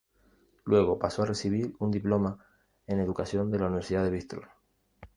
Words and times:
Luego 0.65 0.97
pasó 0.97 1.21
a 1.21 1.27
recibir 1.27 1.75
un 1.77 1.91
Diploma 1.91 2.43
en 2.87 2.99
Educación 3.01 3.51
de 3.51 3.59
la 3.59 3.67
Universidad 3.67 4.03
de 4.03 4.09
Brístol. 4.09 4.47